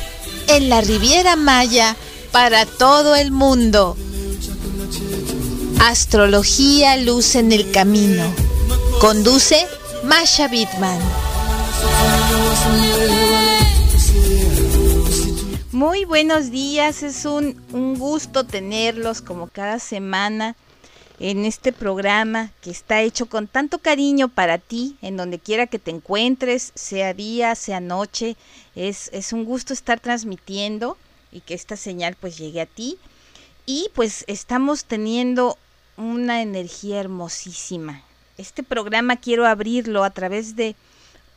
en 0.48 0.70
la 0.70 0.82
Riviera 0.82 1.36
Maya, 1.36 1.96
para 2.32 2.66
todo 2.66 3.16
el 3.16 3.32
mundo. 3.32 3.96
Astrología 5.80 6.98
Luz 6.98 7.36
en 7.36 7.52
el 7.52 7.72
Camino. 7.72 8.24
Conduce 9.00 9.68
Masha 10.04 10.48
Bitman. 10.48 11.00
Muy 15.88 16.04
buenos 16.04 16.50
días, 16.50 17.04
es 17.04 17.26
un, 17.26 17.62
un, 17.72 18.00
gusto 18.00 18.44
tenerlos 18.44 19.22
como 19.22 19.46
cada 19.46 19.78
semana 19.78 20.56
en 21.20 21.46
este 21.46 21.72
programa 21.72 22.50
que 22.62 22.72
está 22.72 23.04
hecho 23.04 23.28
con 23.28 23.46
tanto 23.46 23.78
cariño 23.78 24.28
para 24.28 24.58
ti, 24.58 24.98
en 25.04 25.16
donde 25.16 25.38
quiera 25.38 25.68
que 25.68 25.78
te 25.78 25.92
encuentres, 25.92 26.72
sea 26.74 27.14
día, 27.14 27.54
sea 27.54 27.82
noche. 27.82 28.36
Es, 28.76 29.12
es 29.14 29.32
un 29.32 29.46
gusto 29.46 29.74
estar 29.74 30.00
transmitiendo 30.00 30.98
y 31.32 31.42
que 31.42 31.54
esta 31.54 31.78
señal 31.78 32.18
pues 32.20 32.36
llegue 32.36 32.62
a 32.62 32.66
ti. 32.66 32.98
Y 33.68 33.92
pues 33.94 34.26
estamos 34.26 34.86
teniendo 34.86 35.56
una 35.98 36.42
energía 36.42 37.00
hermosísima. 37.00 38.02
Este 38.40 38.64
programa 38.64 39.18
quiero 39.18 39.46
abrirlo 39.46 40.04
a 40.04 40.10
través 40.10 40.56
de 40.56 40.76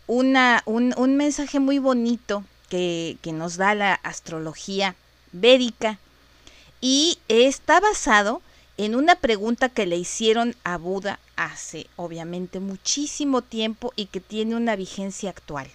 una, 0.06 0.62
un, 0.64 0.94
un 0.96 1.18
mensaje 1.18 1.60
muy 1.60 1.78
bonito 1.78 2.44
que, 2.68 3.18
nos 3.32 3.56
da 3.56 3.74
la 3.74 3.94
astrología 3.94 4.94
védica 5.32 5.98
y 6.80 7.18
está 7.28 7.80
basado 7.80 8.42
en 8.76 8.94
una 8.94 9.16
pregunta 9.16 9.68
que 9.68 9.86
le 9.86 9.96
hicieron 9.96 10.54
a 10.64 10.76
Buda 10.78 11.18
hace 11.36 11.88
obviamente 11.96 12.60
muchísimo 12.60 13.42
tiempo 13.42 13.92
y 13.96 14.06
que 14.06 14.20
tiene 14.20 14.54
una 14.54 14.76
vigencia 14.76 15.30
actual. 15.30 15.68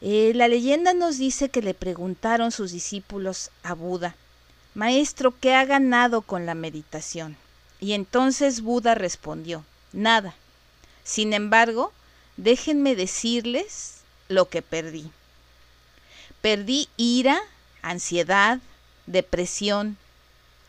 Eh, 0.00 0.32
la 0.34 0.48
leyenda 0.48 0.94
nos 0.94 1.18
dice 1.18 1.48
que 1.48 1.60
le 1.60 1.74
preguntaron 1.74 2.52
sus 2.52 2.72
discípulos 2.72 3.50
a 3.62 3.74
Buda, 3.74 4.16
Maestro, 4.74 5.34
¿qué 5.40 5.54
ha 5.54 5.64
ganado 5.64 6.22
con 6.22 6.46
la 6.46 6.54
meditación? 6.54 7.36
Y 7.80 7.92
entonces 7.92 8.60
Buda 8.60 8.94
respondió, 8.94 9.64
nada. 9.92 10.34
Sin 11.02 11.32
embargo, 11.32 11.92
déjenme 12.36 12.94
decirles 12.94 14.02
lo 14.28 14.48
que 14.48 14.62
perdí. 14.62 15.10
Perdí 16.40 16.88
ira, 16.96 17.38
ansiedad, 17.82 18.60
depresión, 19.06 19.96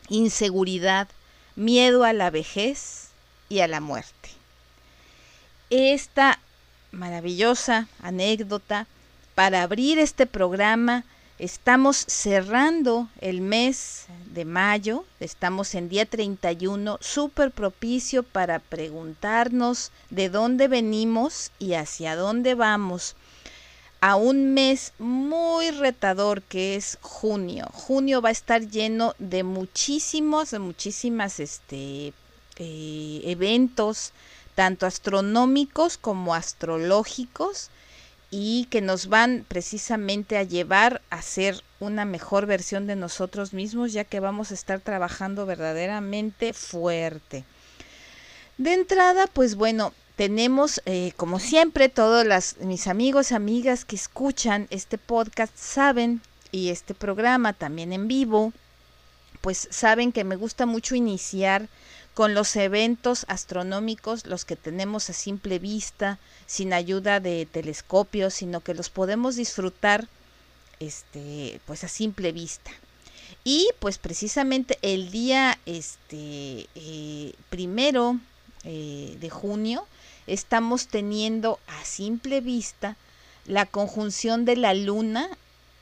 inseguridad, 0.08 1.08
miedo 1.56 2.04
a 2.04 2.12
la 2.12 2.30
vejez 2.30 3.08
y 3.48 3.60
a 3.60 3.68
la 3.68 3.80
muerte. 3.80 4.30
Esta 5.70 6.40
maravillosa 6.90 7.88
anécdota 8.02 8.86
para 9.34 9.62
abrir 9.62 9.98
este 9.98 10.26
programa 10.26 11.04
Estamos 11.40 11.96
cerrando 12.06 13.08
el 13.22 13.40
mes 13.40 14.04
de 14.26 14.44
mayo, 14.44 15.06
estamos 15.20 15.74
en 15.74 15.88
día 15.88 16.04
31, 16.04 16.98
súper 17.00 17.50
propicio 17.50 18.22
para 18.22 18.58
preguntarnos 18.58 19.90
de 20.10 20.28
dónde 20.28 20.68
venimos 20.68 21.50
y 21.58 21.72
hacia 21.72 22.14
dónde 22.14 22.54
vamos 22.54 23.16
a 24.00 24.16
un 24.16 24.54
mes 24.54 24.92
muy 24.98 25.70
retador 25.70 26.42
que 26.42 26.76
es 26.76 26.98
junio. 27.02 27.68
Junio 27.72 28.22
va 28.22 28.30
a 28.30 28.32
estar 28.32 28.62
lleno 28.62 29.14
de 29.18 29.42
muchísimos, 29.42 30.50
de 30.50 30.58
muchísimas 30.58 31.38
este, 31.40 32.12
eh, 32.56 33.22
eventos, 33.24 34.12
tanto 34.54 34.86
astronómicos 34.86 35.98
como 35.98 36.34
astrológicos, 36.34 37.70
y 38.30 38.66
que 38.70 38.80
nos 38.80 39.08
van 39.08 39.44
precisamente 39.48 40.38
a 40.38 40.44
llevar 40.44 41.02
a 41.10 41.20
ser 41.20 41.62
una 41.80 42.04
mejor 42.04 42.46
versión 42.46 42.86
de 42.86 42.94
nosotros 42.94 43.52
mismos, 43.52 43.92
ya 43.92 44.04
que 44.04 44.20
vamos 44.20 44.50
a 44.50 44.54
estar 44.54 44.80
trabajando 44.80 45.46
verdaderamente 45.46 46.52
fuerte. 46.52 47.44
De 48.56 48.74
entrada, 48.74 49.26
pues 49.26 49.56
bueno, 49.56 49.92
tenemos, 50.20 50.82
eh, 50.84 51.14
como 51.16 51.40
siempre, 51.40 51.88
todos 51.88 52.26
las, 52.26 52.58
mis 52.58 52.88
amigos 52.88 53.32
amigas 53.32 53.86
que 53.86 53.96
escuchan 53.96 54.66
este 54.68 54.98
podcast 54.98 55.56
saben, 55.56 56.20
y 56.52 56.68
este 56.68 56.92
programa 56.92 57.54
también 57.54 57.94
en 57.94 58.06
vivo, 58.06 58.52
pues 59.40 59.66
saben 59.70 60.12
que 60.12 60.24
me 60.24 60.36
gusta 60.36 60.66
mucho 60.66 60.94
iniciar 60.94 61.70
con 62.12 62.34
los 62.34 62.54
eventos 62.56 63.24
astronómicos, 63.28 64.26
los 64.26 64.44
que 64.44 64.56
tenemos 64.56 65.08
a 65.08 65.14
simple 65.14 65.58
vista, 65.58 66.18
sin 66.44 66.74
ayuda 66.74 67.18
de 67.18 67.48
telescopios, 67.50 68.34
sino 68.34 68.60
que 68.60 68.74
los 68.74 68.90
podemos 68.90 69.36
disfrutar 69.36 70.06
este, 70.80 71.62
pues 71.64 71.82
a 71.82 71.88
simple 71.88 72.32
vista. 72.32 72.70
Y 73.42 73.70
pues 73.78 73.96
precisamente 73.96 74.78
el 74.82 75.10
día 75.10 75.58
este, 75.64 76.68
eh, 76.74 77.32
primero 77.48 78.20
eh, 78.64 79.16
de 79.18 79.30
junio 79.30 79.86
estamos 80.32 80.86
teniendo 80.86 81.58
a 81.66 81.84
simple 81.84 82.40
vista 82.40 82.96
la 83.46 83.66
conjunción 83.66 84.44
de 84.44 84.56
la 84.56 84.74
Luna 84.74 85.28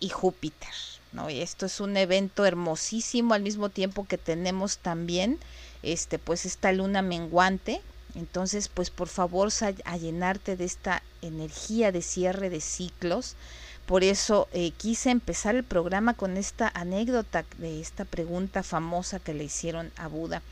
y 0.00 0.08
Júpiter. 0.08 0.72
¿no? 1.12 1.28
Y 1.28 1.42
esto 1.42 1.66
es 1.66 1.80
un 1.80 1.96
evento 1.98 2.46
hermosísimo 2.46 3.34
al 3.34 3.42
mismo 3.42 3.68
tiempo 3.68 4.06
que 4.06 4.16
tenemos 4.16 4.78
también 4.78 5.38
este, 5.82 6.18
pues 6.18 6.46
esta 6.46 6.72
luna 6.72 7.02
menguante. 7.02 7.82
Entonces, 8.14 8.68
pues 8.68 8.88
por 8.90 9.08
favor 9.08 9.50
a 9.84 9.96
llenarte 9.96 10.56
de 10.56 10.64
esta 10.64 11.02
energía 11.20 11.92
de 11.92 12.00
cierre 12.00 12.48
de 12.48 12.62
ciclos. 12.62 13.36
Por 13.84 14.02
eso 14.02 14.48
eh, 14.52 14.70
quise 14.72 15.10
empezar 15.10 15.56
el 15.56 15.64
programa 15.64 16.14
con 16.14 16.36
esta 16.36 16.70
anécdota 16.74 17.44
de 17.58 17.80
esta 17.80 18.06
pregunta 18.06 18.62
famosa 18.62 19.18
que 19.18 19.34
le 19.34 19.44
hicieron 19.44 19.92
a 19.96 20.08
Buda. 20.08 20.42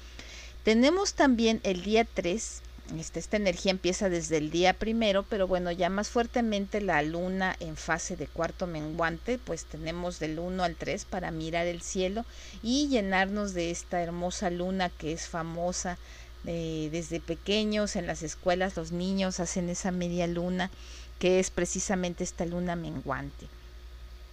Tenemos 0.64 1.14
también 1.14 1.60
el 1.62 1.82
día 1.82 2.04
3 2.04 2.62
este, 2.98 3.18
esta 3.18 3.36
energía 3.36 3.72
empieza 3.72 4.08
desde 4.08 4.36
el 4.36 4.50
día 4.50 4.72
primero, 4.72 5.24
pero 5.24 5.48
bueno, 5.48 5.72
ya 5.72 5.90
más 5.90 6.08
fuertemente 6.08 6.80
la 6.80 7.02
luna 7.02 7.56
en 7.58 7.76
fase 7.76 8.16
de 8.16 8.26
cuarto 8.26 8.66
menguante, 8.66 9.38
pues 9.38 9.64
tenemos 9.64 10.20
del 10.20 10.38
1 10.38 10.62
al 10.62 10.76
3 10.76 11.04
para 11.04 11.30
mirar 11.30 11.66
el 11.66 11.82
cielo 11.82 12.24
y 12.62 12.88
llenarnos 12.88 13.54
de 13.54 13.70
esta 13.70 14.00
hermosa 14.02 14.50
luna 14.50 14.90
que 14.90 15.12
es 15.12 15.26
famosa 15.26 15.98
eh, 16.46 16.88
desde 16.92 17.18
pequeños 17.18 17.96
en 17.96 18.06
las 18.06 18.22
escuelas, 18.22 18.76
los 18.76 18.92
niños 18.92 19.40
hacen 19.40 19.68
esa 19.68 19.90
media 19.90 20.28
luna 20.28 20.70
que 21.18 21.40
es 21.40 21.50
precisamente 21.50 22.22
esta 22.22 22.46
luna 22.46 22.76
menguante. 22.76 23.48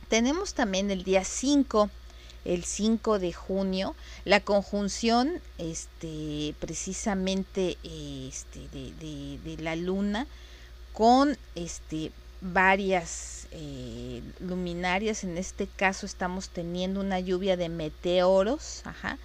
Tenemos 0.09 0.53
también 0.53 0.91
el 0.91 1.03
día 1.03 1.23
5 1.23 1.89
el 2.45 2.63
5 2.63 3.19
de 3.19 3.33
junio, 3.33 3.95
la 4.25 4.39
conjunción 4.39 5.41
este, 5.57 6.55
precisamente 6.59 7.77
este, 7.83 8.67
de, 8.71 9.57
la 9.59 9.75
luna 9.75 10.27
con 10.91 11.37
este, 11.55 12.11
varias 12.41 13.47
eh, 13.51 14.21
luminarias, 14.39 15.23
en 15.23 15.37
este 15.37 15.67
caso 15.67 16.05
estamos 16.05 16.49
teniendo 16.49 16.99
una 16.99 17.19
lluvia 17.19 17.55
de 17.55 17.69
meteoros, 17.69 18.81
ajá, 18.85 19.17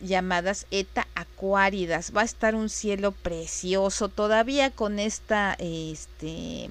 llamadas 0.00 0.66
eta 0.70 1.06
acuáridas. 1.14 2.12
Va 2.16 2.22
a 2.22 2.24
estar 2.24 2.54
un 2.54 2.70
cielo 2.70 3.12
precioso 3.12 4.08
todavía 4.08 4.70
con 4.70 4.98
esta 4.98 5.56
este, 5.58 6.70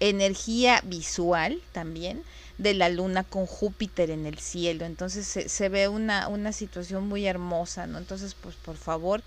energía 0.00 0.82
visual 0.84 1.60
también 1.72 2.22
de 2.58 2.74
la 2.74 2.88
luna 2.88 3.24
con 3.24 3.46
Júpiter 3.46 4.10
en 4.10 4.26
el 4.26 4.38
cielo. 4.38 4.84
Entonces 4.84 5.26
se, 5.26 5.68
ve 5.68 5.88
una, 5.88 6.28
una 6.28 6.52
situación 6.52 7.06
muy 7.08 7.26
hermosa, 7.26 7.86
¿no? 7.86 7.98
Entonces, 7.98 8.34
pues 8.34 8.54
por 8.56 8.76
favor, 8.76 9.22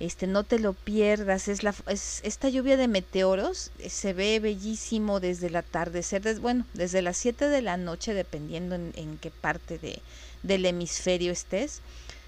este 0.00 0.26
no 0.26 0.42
te 0.44 0.58
lo 0.58 0.72
pierdas. 0.72 1.48
Es 1.48 1.62
la 1.62 1.74
es, 1.86 2.20
esta 2.24 2.48
lluvia 2.48 2.76
de 2.76 2.88
meteoros 2.88 3.70
eh, 3.78 3.88
se 3.88 4.12
ve 4.12 4.40
bellísimo 4.40 5.20
desde 5.20 5.46
el 5.46 5.56
atardecer, 5.56 6.22
bueno, 6.40 6.66
desde 6.74 7.02
las 7.02 7.16
7 7.18 7.48
de 7.48 7.62
la 7.62 7.76
noche, 7.76 8.14
dependiendo 8.14 8.74
en, 8.74 8.92
en 8.96 9.18
qué 9.18 9.30
parte 9.30 9.78
de, 9.78 10.02
del 10.42 10.66
hemisferio 10.66 11.32
estés. 11.32 11.80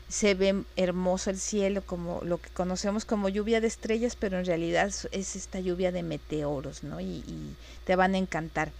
Se 0.08 0.34
ve 0.34 0.62
hermoso 0.76 1.30
el 1.30 1.40
cielo, 1.40 1.82
como 1.82 2.20
lo 2.22 2.38
que 2.38 2.50
conocemos 2.50 3.04
como 3.06 3.30
lluvia 3.30 3.60
de 3.60 3.66
estrellas, 3.66 4.16
pero 4.16 4.38
en 4.38 4.44
realidad 4.44 4.92
es 5.12 5.34
esta 5.34 5.60
lluvia 5.60 5.92
de 5.92 6.02
meteoros, 6.02 6.84
¿no? 6.84 7.00
y, 7.00 7.24
y 7.26 7.56
te 7.84 7.96
van 7.96 8.14
a 8.14 8.18
encantar. 8.18 8.70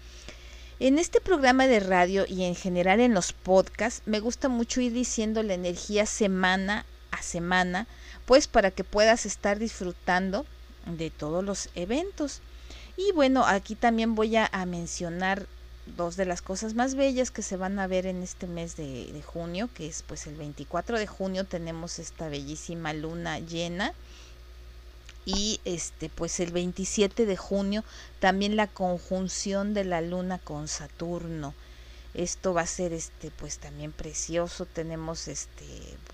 En 0.81 0.99
este 0.99 1.21
programa 1.21 1.69
de 1.69 1.79
radio 1.79 2.25
y 2.29 2.43
en 2.43 2.57
general 2.57 2.99
en 2.99 3.15
los 3.15 3.33
podcasts 3.33 4.03
me 4.07 4.19
gusta 4.19 4.49
mucho 4.49 4.81
ir 4.81 4.93
diciendo 4.93 5.45
la 5.45 5.55
energía 5.55 6.05
semana 6.05 6.85
a 7.13 7.23
semana, 7.23 7.87
pues 8.27 8.49
para 8.49 8.73
que 8.73 8.83
puedas 8.83 9.25
estar 9.25 9.61
disfrutando 9.61 10.45
de 10.87 11.11
todos 11.11 11.45
los 11.45 11.69
eventos. 11.77 12.41
Y 12.97 13.13
bueno, 13.13 13.47
aquí 13.47 13.77
también 13.77 14.17
voy 14.17 14.35
a, 14.37 14.51
mencionar 14.67 15.47
dos 15.97 16.17
de 16.17 16.27
las 16.27 16.43
cosas 16.43 16.75
más 16.75 16.97
bellas 16.97 17.31
que 17.31 17.43
se 17.43 17.57
van 17.57 17.79
a 17.79 17.87
ver 17.87 18.07
en 18.07 18.25
este 18.25 18.49
mes 18.49 18.75
de, 18.75 19.13
de 19.13 19.23
junio, 19.23 19.71
que 19.75 19.87
es 19.87 20.03
pues 20.03 20.27
el 20.27 20.35
24 20.35 20.99
de 20.99 21.07
junio 21.07 21.45
tenemos 21.45 22.01
esta 22.01 22.29
bellísima 22.29 22.93
luna 22.95 23.39
llena 23.39 23.95
y 25.25 25.61
este 25.65 26.09
pues 26.09 26.41
el 26.41 26.53
27 26.53 27.27
de 27.27 27.37
junio 27.37 27.85
también 28.21 28.57
la 28.57 28.67
conjunción 28.67 29.75
de 29.75 29.85
la 29.85 30.01
luna 30.01 30.39
con 30.39 30.69
Saturno. 30.69 31.55
Esto 32.15 32.55
va 32.55 32.63
a 32.63 32.67
ser 32.67 32.93
este 32.93 33.31
pues 33.31 33.59
también 33.59 33.91
precioso. 33.91 34.67
Tenemos 34.67 35.27
este 35.27 35.67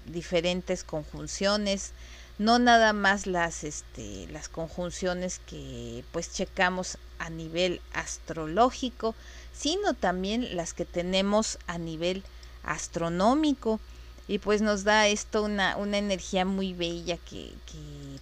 diferentes 0.06 0.82
conjunciones. 0.84 1.92
No 2.38 2.58
nada 2.58 2.92
más 2.92 3.26
las 3.26 3.64
este 3.64 4.26
las 4.28 4.48
conjunciones 4.48 5.40
que 5.40 6.04
pues 6.12 6.32
checamos 6.32 6.96
a 7.18 7.28
nivel 7.28 7.82
astrológico 7.92 9.14
sino 9.52 9.92
también 9.94 10.56
las 10.56 10.72
que 10.72 10.86
tenemos 10.86 11.58
a 11.66 11.76
nivel 11.76 12.24
astronómico. 12.62 13.78
Y 14.26 14.38
pues 14.38 14.62
nos 14.62 14.84
da 14.84 15.08
esto 15.08 15.42
una, 15.42 15.76
una 15.76 15.98
energía 15.98 16.44
muy 16.44 16.72
bella 16.72 17.18
que, 17.18 17.52
que 17.66 18.20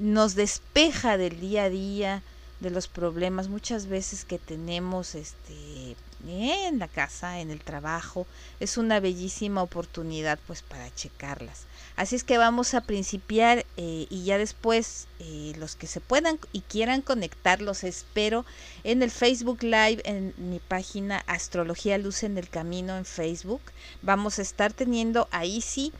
nos 0.00 0.34
despeja 0.34 1.16
del 1.16 1.38
día 1.40 1.64
a 1.64 1.70
día 1.70 2.22
de 2.60 2.70
los 2.70 2.88
problemas 2.88 3.48
muchas 3.48 3.86
veces 3.86 4.24
que 4.24 4.38
tenemos 4.38 5.14
este 5.14 5.96
en 6.26 6.78
la 6.78 6.88
casa, 6.88 7.40
en 7.40 7.50
el 7.50 7.60
trabajo, 7.60 8.26
es 8.60 8.76
una 8.76 9.00
bellísima 9.00 9.62
oportunidad 9.62 10.38
pues 10.46 10.62
para 10.62 10.94
checarlas. 10.94 11.64
Así 11.96 12.16
es 12.16 12.24
que 12.24 12.38
vamos 12.38 12.74
a 12.74 12.82
principiar 12.82 13.64
eh, 13.76 14.06
y 14.08 14.24
ya 14.24 14.38
después 14.38 15.06
eh, 15.18 15.52
los 15.58 15.76
que 15.76 15.86
se 15.86 16.00
puedan 16.00 16.38
y 16.52 16.60
quieran 16.60 17.02
conectar 17.02 17.62
los 17.62 17.84
espero 17.84 18.44
en 18.84 19.02
el 19.02 19.10
Facebook 19.10 19.62
Live 19.62 20.02
en 20.04 20.34
mi 20.36 20.58
página 20.58 21.24
Astrología 21.26 21.98
Luz 21.98 22.22
en 22.22 22.38
el 22.38 22.48
Camino 22.48 22.96
en 22.96 23.04
Facebook. 23.04 23.62
Vamos 24.02 24.38
a 24.38 24.42
estar 24.42 24.72
teniendo 24.72 25.28
ahí 25.30 25.60
sí 25.60 25.92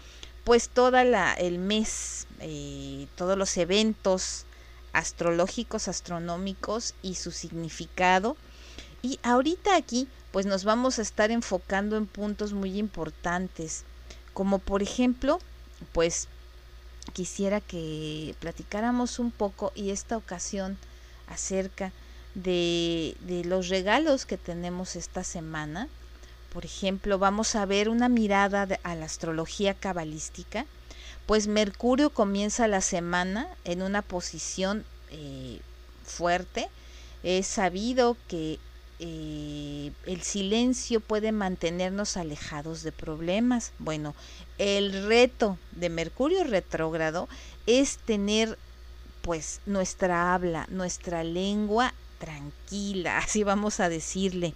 pues 0.45 0.69
toda 0.69 1.05
la 1.05 1.33
el 1.35 1.59
mes 1.59 2.27
eh, 2.41 3.07
todos 3.17 3.37
los 3.37 3.57
eventos 3.57 4.47
astrológicos, 4.93 5.89
astronómicos 5.89 6.95
y 7.03 7.15
su 7.15 7.31
significado 7.31 8.37
y 9.03 9.19
ahorita 9.23 9.77
aquí, 9.77 10.09
pues 10.31 10.47
nos 10.47 10.65
vamos 10.65 10.99
a 10.99 11.03
estar 11.03 11.31
enfocando 11.31 11.97
en 11.97 12.07
puntos 12.07 12.53
muy 12.53 12.79
importantes, 12.79 13.85
como 14.35 14.59
por 14.59 14.83
ejemplo, 14.83 15.39
pues 15.93 16.29
quisiera 17.15 17.61
que 17.61 18.35
platicáramos 18.41 19.19
un 19.19 19.31
poco 19.31 19.73
y 19.75 19.91
esta 19.91 20.17
ocasión 20.17 20.77
acerca 21.29 21.93
de, 22.35 23.17
de 23.21 23.45
los 23.45 23.69
regalos 23.69 24.27
que 24.27 24.37
tenemos 24.37 24.97
esta 24.97 25.25
semana. 25.25 25.89
Por 26.53 26.65
ejemplo, 26.65 27.19
vamos 27.19 27.55
a 27.55 27.65
ver 27.65 27.89
una 27.89 28.09
mirada 28.09 28.67
a 28.83 28.95
la 28.95 29.05
astrología 29.05 29.75
cabalística, 29.75 30.67
pues 31.27 31.47
Mercurio 31.47 32.11
comienza 32.11 32.67
la 32.67 32.81
semana 32.81 33.47
en 33.65 33.83
una 33.83 34.03
posición 34.03 34.85
eh, 35.11 35.61
fuerte. 36.05 36.69
Es 37.23 37.47
sabido 37.47 38.17
que 38.27 38.59
eh, 38.99 39.93
el 40.07 40.23
silencio 40.23 41.01
puede 41.01 41.33
mantenernos 41.33 42.17
alejados 42.17 42.83
de 42.83 42.93
problemas. 42.93 43.73
Bueno, 43.79 44.15
el 44.59 45.07
reto 45.07 45.57
de 45.73 45.89
Mercurio 45.89 46.45
retrógrado 46.45 47.29
es 47.67 47.99
tener 47.99 48.59
pues 49.23 49.61
nuestra 49.67 50.35
habla, 50.35 50.67
nuestra 50.69 51.25
lengua 51.25 51.95
tranquila, 52.19 53.19
así 53.25 53.43
vamos 53.43 53.81
a 53.81 53.89
decirle. 53.89 54.55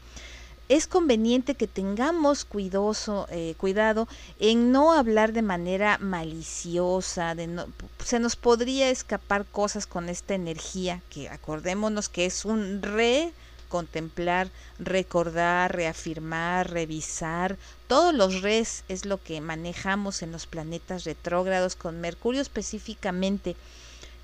Es 0.69 0.87
conveniente 0.87 1.55
que 1.55 1.67
tengamos 1.67 2.47
cuidoso, 2.47 3.27
eh, 3.31 3.55
cuidado 3.59 4.09
en 4.41 4.73
no 4.73 4.93
hablar 4.93 5.35
de 5.35 5.43
manera 5.43 5.99
maliciosa, 5.99 7.35
de 7.35 7.47
no, 7.49 7.67
se 8.03 8.19
nos 8.19 8.35
podría 8.35 8.89
escapar 8.89 9.45
cosas 9.45 9.87
con 9.87 10.09
esta 10.09 10.35
energía, 10.35 11.03
que 11.11 11.29
acordémonos 11.29 12.09
que 12.09 12.25
es 12.25 12.47
un 12.47 12.81
re 12.81 13.33
contemplar, 13.69 14.49
recordar, 14.79 15.75
reafirmar, 15.75 16.71
revisar. 16.71 17.59
Todos 17.87 18.15
los 18.15 18.41
res 18.41 18.85
es 18.89 19.05
lo 19.05 19.23
que 19.23 19.43
manejamos 19.43 20.23
en 20.23 20.33
los 20.33 20.47
planetas 20.47 21.05
retrógrados 21.05 21.77
con 21.77 22.01
Mercurio 22.01 22.41
específicamente, 22.41 23.55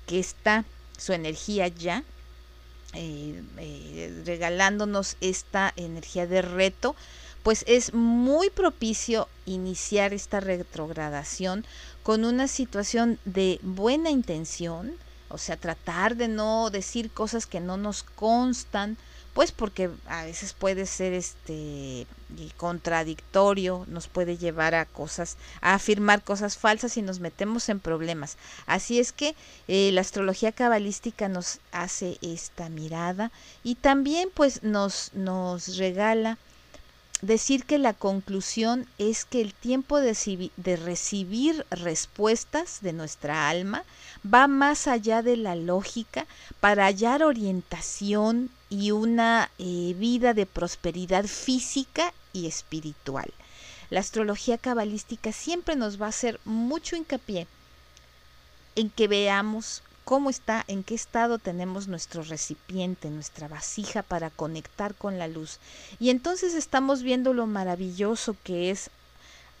que 0.07 0.19
está 0.19 0.65
su 0.97 1.13
energía 1.13 1.67
ya 1.67 2.03
eh, 2.93 3.41
eh, 3.57 4.21
regalándonos 4.25 5.17
esta 5.21 5.73
energía 5.75 6.27
de 6.27 6.41
reto, 6.41 6.95
pues 7.43 7.63
es 7.67 7.93
muy 7.93 8.49
propicio 8.49 9.27
iniciar 9.45 10.13
esta 10.13 10.39
retrogradación 10.39 11.65
con 12.03 12.25
una 12.25 12.47
situación 12.47 13.19
de 13.25 13.59
buena 13.63 14.09
intención, 14.09 14.93
o 15.29 15.37
sea, 15.37 15.57
tratar 15.57 16.15
de 16.17 16.27
no 16.27 16.69
decir 16.69 17.09
cosas 17.11 17.47
que 17.47 17.59
no 17.59 17.77
nos 17.77 18.03
constan, 18.03 18.97
pues 19.33 19.51
porque 19.51 19.89
a 20.07 20.25
veces 20.25 20.53
puede 20.53 20.85
ser 20.85 21.13
este 21.13 22.05
contradictorio, 22.57 23.85
nos 23.87 24.07
puede 24.07 24.37
llevar 24.37 24.75
a 24.75 24.85
cosas, 24.85 25.37
a 25.61 25.73
afirmar 25.73 26.23
cosas 26.23 26.57
falsas 26.57 26.97
y 26.97 27.01
nos 27.01 27.19
metemos 27.19 27.69
en 27.69 27.79
problemas. 27.79 28.37
Así 28.65 28.99
es 28.99 29.11
que 29.11 29.35
eh, 29.67 29.91
la 29.93 30.01
astrología 30.01 30.51
cabalística 30.51 31.27
nos 31.27 31.59
hace 31.71 32.17
esta 32.21 32.69
mirada 32.69 33.31
y 33.63 33.75
también 33.75 34.29
pues 34.33 34.63
nos, 34.63 35.13
nos 35.13 35.77
regala 35.77 36.37
decir 37.21 37.65
que 37.65 37.77
la 37.77 37.93
conclusión 37.93 38.87
es 38.97 39.25
que 39.25 39.41
el 39.41 39.53
tiempo 39.53 39.99
de, 39.99 40.77
recibir 40.77 41.65
respuestas 41.69 42.79
de 42.81 42.93
nuestra 42.93 43.49
alma 43.49 43.83
va 44.25 44.47
más 44.47 44.87
allá 44.87 45.21
de 45.21 45.37
la 45.37 45.55
lógica 45.55 46.25
para 46.59 46.85
hallar 46.85 47.23
orientación 47.23 48.49
y 48.69 48.91
una 48.91 49.51
eh, 49.59 49.95
vida 49.97 50.33
de 50.33 50.45
prosperidad 50.45 51.25
física 51.25 52.13
y 52.33 52.47
espiritual. 52.47 53.31
La 53.89 53.99
astrología 53.99 54.57
cabalística 54.57 55.31
siempre 55.31 55.75
nos 55.75 56.01
va 56.01 56.07
a 56.07 56.09
hacer 56.09 56.39
mucho 56.45 56.95
hincapié 56.95 57.47
en 58.75 58.89
que 58.89 59.07
veamos 59.07 59.83
cómo 60.03 60.29
está, 60.29 60.63
en 60.67 60.83
qué 60.83 60.95
estado 60.95 61.37
tenemos 61.37 61.87
nuestro 61.87 62.23
recipiente, 62.23 63.09
nuestra 63.09 63.47
vasija 63.47 64.03
para 64.03 64.29
conectar 64.29 64.95
con 64.95 65.17
la 65.19 65.27
luz. 65.27 65.59
Y 65.99 66.09
entonces 66.09 66.53
estamos 66.53 67.03
viendo 67.03 67.33
lo 67.33 67.47
maravilloso 67.47 68.35
que 68.43 68.71
es 68.71 68.89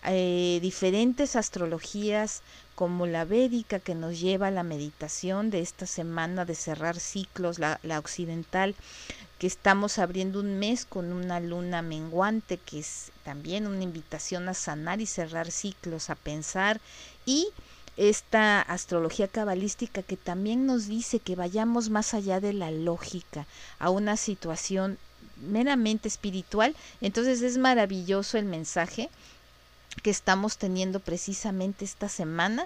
eh, 0.05 0.59
diferentes 0.61 1.35
astrologías 1.35 2.41
como 2.75 3.05
la 3.05 3.25
védica 3.25 3.79
que 3.79 3.93
nos 3.93 4.19
lleva 4.19 4.47
a 4.47 4.51
la 4.51 4.63
meditación 4.63 5.51
de 5.51 5.61
esta 5.61 5.85
semana 5.85 6.45
de 6.45 6.55
cerrar 6.55 6.99
ciclos, 6.99 7.59
la, 7.59 7.79
la 7.83 7.99
occidental 7.99 8.75
que 9.37 9.47
estamos 9.47 9.99
abriendo 9.99 10.39
un 10.39 10.57
mes 10.59 10.85
con 10.85 11.13
una 11.13 11.39
luna 11.39 11.81
menguante 11.81 12.57
que 12.57 12.79
es 12.79 13.11
también 13.23 13.67
una 13.67 13.83
invitación 13.83 14.49
a 14.49 14.53
sanar 14.53 15.01
y 15.01 15.05
cerrar 15.05 15.51
ciclos, 15.51 16.09
a 16.09 16.15
pensar 16.15 16.81
y 17.25 17.47
esta 18.09 18.61
astrología 18.61 19.27
cabalística 19.27 20.01
que 20.01 20.17
también 20.17 20.65
nos 20.65 20.87
dice 20.87 21.19
que 21.19 21.35
vayamos 21.35 21.91
más 21.91 22.15
allá 22.15 22.39
de 22.39 22.51
la 22.51 22.71
lógica, 22.71 23.45
a 23.77 23.91
una 23.91 24.17
situación 24.17 24.97
meramente 25.37 26.07
espiritual. 26.07 26.75
Entonces 26.99 27.43
es 27.43 27.59
maravilloso 27.59 28.39
el 28.39 28.45
mensaje 28.45 29.11
que 30.01 30.09
estamos 30.09 30.57
teniendo 30.57 30.99
precisamente 30.99 31.85
esta 31.85 32.09
semana. 32.09 32.65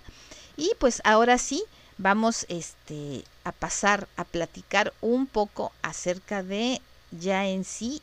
Y 0.56 0.72
pues 0.80 1.02
ahora 1.04 1.38
sí, 1.38 1.66
vamos 1.98 2.46
este, 2.48 3.26
a 3.44 3.52
pasar 3.52 4.08
a 4.16 4.24
platicar 4.24 4.94
un 5.02 5.28
poco 5.28 5.74
acerca 5.82 6.44
de 6.44 6.82
ya 7.12 7.46
en 7.46 7.66
sí 7.66 8.02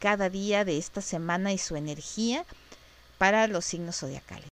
cada 0.00 0.30
día 0.30 0.64
de 0.64 0.78
esta 0.78 1.00
semana 1.00 1.52
y 1.52 1.58
su 1.58 1.76
energía 1.76 2.44
para 3.18 3.46
los 3.46 3.64
signos 3.64 3.98
zodiacales. 3.98 4.55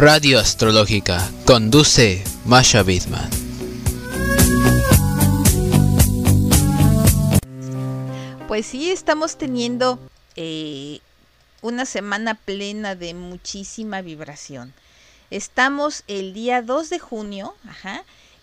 Radio 0.00 0.38
Astrológica. 0.38 1.28
Conduce 1.44 2.22
Masha 2.44 2.84
Bidman. 2.84 3.28
Pues 8.46 8.66
sí, 8.66 8.92
estamos 8.92 9.36
teniendo 9.38 9.98
eh, 10.36 11.00
una 11.62 11.84
semana 11.84 12.36
plena 12.36 12.94
de 12.94 13.12
muchísima 13.14 14.00
vibración. 14.00 14.72
Estamos 15.32 16.04
el 16.06 16.32
día 16.32 16.62
2 16.62 16.90
de 16.90 17.00
junio, 17.00 17.56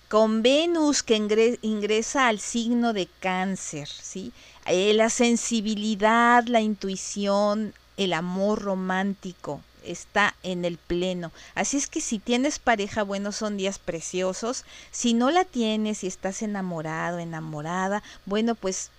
con 0.10 0.42
Venus 0.42 1.04
que 1.04 1.16
ingresa 1.62 2.28
al 2.28 2.42
signo 2.42 2.92
de 2.92 3.08
cáncer, 3.22 3.88
¿sí? 3.88 4.34
Eh, 4.66 4.94
la 4.94 5.10
sensibilidad, 5.10 6.46
la 6.48 6.60
intuición, 6.60 7.74
el 7.96 8.12
amor 8.12 8.62
romántico, 8.62 9.62
está 9.86 10.36
en 10.44 10.65
el 10.65 10.77
pleno. 10.77 11.32
Así 11.54 11.77
es 11.77 11.88
que 11.88 12.01
si 12.01 12.20
tienes 12.20 12.60
pareja, 12.60 13.04
bueno, 13.04 13.32
son 13.32 13.58
días 13.58 13.80
preciosos. 13.80 14.65
Si 14.92 15.13
no 15.13 15.32
la 15.32 15.46
tienes 15.46 16.04
y 16.04 16.08
estás 16.08 16.42
enamorado, 16.42 17.20
enamorada, 17.20 18.04
bueno, 18.25 18.56
pues 18.56 18.92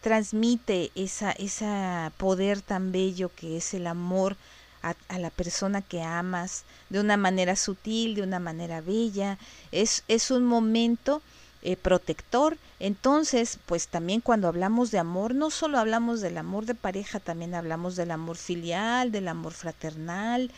transmite 0.00 0.90
esa, 0.94 1.32
ese 1.32 1.66
poder 2.16 2.60
tan 2.60 2.92
bello 2.92 3.30
que 3.34 3.56
es 3.56 3.72
el 3.72 3.86
amor 3.86 4.36
a, 4.82 4.94
a, 5.08 5.18
la 5.18 5.30
persona 5.30 5.80
que 5.80 6.02
amas 6.02 6.64
de 6.90 6.98
una 6.98 7.16
manera 7.16 7.54
sutil, 7.54 8.16
de 8.16 8.22
una 8.22 8.40
manera 8.40 8.80
bella. 8.80 9.38
Es, 9.70 10.02
es 10.08 10.30
un 10.30 10.44
momento 10.44 11.22
eh, 11.62 11.76
protector. 11.76 12.58
Entonces, 12.80 13.58
pues 13.66 13.88
también 13.88 14.20
cuando 14.20 14.48
hablamos 14.48 14.90
de 14.90 14.98
amor, 14.98 15.34
no 15.34 15.50
solo 15.50 15.78
hablamos 15.78 16.20
del 16.20 16.36
amor 16.36 16.66
de 16.66 16.74
pareja, 16.74 17.20
también 17.20 17.54
hablamos 17.54 17.96
del 17.96 18.10
amor 18.10 18.36
filial, 18.36 19.12
del 19.12 19.28
amor 19.28 19.52
fraternal, 19.52 20.50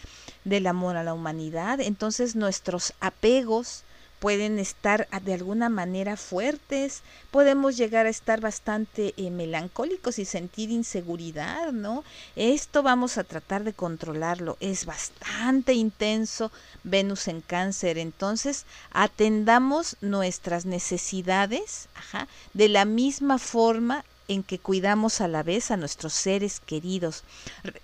del 0.44 0.66
amor 0.66 0.96
a 0.96 1.04
la 1.04 1.14
humanidad. 1.14 1.80
Entonces 1.80 2.34
nuestros 2.36 2.94
apegos, 3.00 3.83
pueden 4.24 4.58
estar 4.58 5.06
ah, 5.10 5.20
de 5.20 5.34
alguna 5.34 5.68
manera 5.68 6.16
fuertes, 6.16 7.02
podemos 7.30 7.76
llegar 7.76 8.06
a 8.06 8.08
estar 8.08 8.40
bastante 8.40 9.12
eh, 9.18 9.30
melancólicos 9.30 10.18
y 10.18 10.24
sentir 10.24 10.70
inseguridad, 10.70 11.72
¿no? 11.72 12.04
Esto 12.34 12.82
vamos 12.82 13.18
a 13.18 13.24
tratar 13.24 13.64
de 13.64 13.74
controlarlo, 13.74 14.56
es 14.60 14.86
bastante 14.86 15.74
intenso 15.74 16.50
Venus 16.84 17.28
en 17.28 17.42
cáncer, 17.42 17.98
entonces 17.98 18.64
atendamos 18.92 19.98
nuestras 20.00 20.64
necesidades 20.64 21.90
ajá, 21.94 22.26
de 22.54 22.70
la 22.70 22.86
misma 22.86 23.38
forma 23.38 24.06
en 24.28 24.42
que 24.42 24.58
cuidamos 24.58 25.20
a 25.20 25.28
la 25.28 25.42
vez 25.42 25.70
a 25.70 25.76
nuestros 25.76 26.14
seres 26.14 26.60
queridos. 26.60 27.24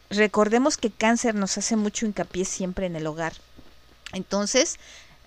recordemos 0.08 0.78
que 0.78 0.90
cáncer 0.90 1.34
nos 1.34 1.58
hace 1.58 1.76
mucho 1.76 2.06
hincapié 2.06 2.46
siempre 2.46 2.86
en 2.86 2.96
el 2.96 3.06
hogar. 3.06 3.34
Entonces, 4.12 4.78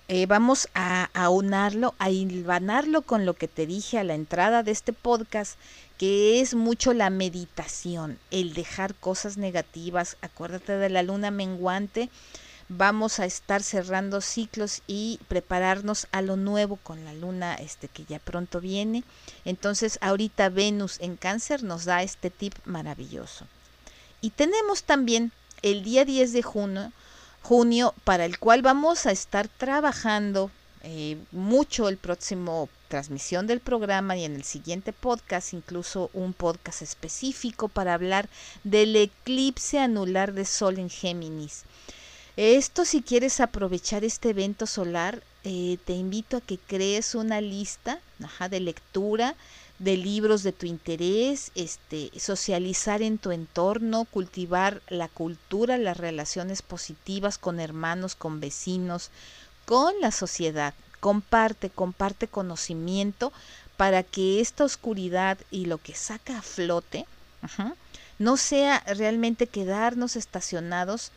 eh, 0.06 0.26
vamos 0.26 0.68
a 0.74 1.08
aunarlo, 1.14 1.94
a 1.98 2.10
hilvanarlo 2.10 3.00
con 3.02 3.24
lo 3.24 3.32
que 3.34 3.48
te 3.48 3.66
dije 3.66 3.98
a 3.98 4.04
la 4.04 4.14
entrada 4.14 4.62
de 4.62 4.70
este 4.70 4.92
podcast, 4.92 5.58
que 5.96 6.40
es 6.40 6.54
mucho 6.54 6.92
la 6.92 7.08
meditación, 7.08 8.18
el 8.30 8.52
dejar 8.52 8.94
cosas 8.94 9.38
negativas. 9.38 10.18
Acuérdate 10.20 10.76
de 10.76 10.90
la 10.90 11.02
luna 11.02 11.30
menguante. 11.30 12.10
Vamos 12.68 13.18
a 13.18 13.24
estar 13.24 13.62
cerrando 13.62 14.20
ciclos 14.20 14.82
y 14.86 15.20
prepararnos 15.28 16.06
a 16.12 16.20
lo 16.20 16.36
nuevo 16.36 16.76
con 16.76 17.04
la 17.04 17.14
luna 17.14 17.54
este 17.54 17.88
que 17.88 18.04
ya 18.04 18.18
pronto 18.18 18.60
viene. 18.60 19.04
Entonces, 19.46 19.98
ahorita 20.02 20.50
Venus 20.50 20.98
en 21.00 21.16
Cáncer 21.16 21.62
nos 21.62 21.86
da 21.86 22.02
este 22.02 22.28
tip 22.28 22.54
maravilloso. 22.66 23.46
Y 24.20 24.30
tenemos 24.30 24.84
también 24.84 25.32
el 25.62 25.82
día 25.82 26.04
10 26.04 26.32
de 26.34 26.42
junio 26.42 26.92
junio, 27.44 27.92
para 28.04 28.24
el 28.24 28.38
cual 28.38 28.62
vamos 28.62 29.04
a 29.04 29.12
estar 29.12 29.48
trabajando 29.48 30.50
eh, 30.82 31.18
mucho 31.30 31.90
el 31.90 31.98
próximo 31.98 32.70
transmisión 32.88 33.46
del 33.46 33.60
programa 33.60 34.16
y 34.16 34.24
en 34.24 34.34
el 34.34 34.44
siguiente 34.44 34.94
podcast, 34.94 35.52
incluso 35.52 36.08
un 36.14 36.32
podcast 36.32 36.80
específico 36.80 37.68
para 37.68 37.92
hablar 37.92 38.30
del 38.64 38.96
eclipse 38.96 39.78
anular 39.78 40.32
de 40.32 40.46
Sol 40.46 40.78
en 40.78 40.88
Géminis. 40.88 41.64
Esto 42.38 42.86
si 42.86 43.02
quieres 43.02 43.38
aprovechar 43.40 44.04
este 44.04 44.30
evento 44.30 44.66
solar, 44.66 45.22
eh, 45.44 45.76
te 45.84 45.92
invito 45.92 46.38
a 46.38 46.40
que 46.40 46.56
crees 46.56 47.14
una 47.14 47.42
lista 47.42 48.00
de 48.48 48.60
lectura 48.60 49.34
de 49.78 49.96
libros 49.96 50.42
de 50.42 50.52
tu 50.52 50.66
interés, 50.66 51.50
este, 51.54 52.10
socializar 52.18 53.02
en 53.02 53.18
tu 53.18 53.32
entorno, 53.32 54.04
cultivar 54.04 54.82
la 54.88 55.08
cultura, 55.08 55.78
las 55.78 55.96
relaciones 55.96 56.62
positivas 56.62 57.38
con 57.38 57.58
hermanos, 57.60 58.14
con 58.14 58.40
vecinos, 58.40 59.10
con 59.64 59.92
la 60.00 60.12
sociedad. 60.12 60.74
Comparte, 61.00 61.70
comparte 61.70 62.28
conocimiento 62.28 63.32
para 63.76 64.02
que 64.02 64.40
esta 64.40 64.64
oscuridad 64.64 65.38
y 65.50 65.66
lo 65.66 65.78
que 65.78 65.94
saca 65.94 66.38
a 66.38 66.42
flote 66.42 67.06
no 68.18 68.36
sea 68.36 68.82
realmente 68.86 69.46
quedarnos 69.46 70.16
estacionados 70.16 71.10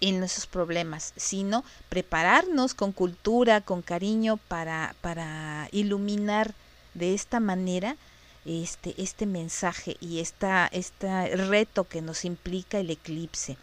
en 0.00 0.22
esos 0.22 0.46
problemas, 0.46 1.12
sino 1.16 1.64
prepararnos 1.88 2.74
con 2.74 2.92
cultura, 2.92 3.60
con 3.60 3.82
cariño 3.82 4.36
para, 4.48 4.94
para 5.00 5.68
iluminar 5.72 6.54
de 6.94 7.14
esta 7.14 7.40
manera 7.40 7.96
este, 8.44 8.94
este 8.96 9.26
mensaje 9.26 9.96
y 10.00 10.20
esta, 10.20 10.68
este 10.72 11.36
reto 11.36 11.84
que 11.84 12.02
nos 12.02 12.24
implica 12.24 12.78
el 12.78 12.90
eclipse. 12.90 13.56